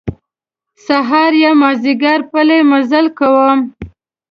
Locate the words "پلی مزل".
2.31-3.05